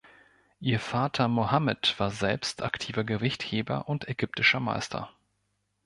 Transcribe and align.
Ihr 0.59 0.79
Vater 0.79 1.27
Mohamed 1.27 1.93
war 1.99 2.09
selbst 2.09 2.63
aktiver 2.63 3.03
Gewichtheber 3.03 3.87
und 3.87 4.07
ägyptischer 4.07 4.59
Meister. 4.59 5.11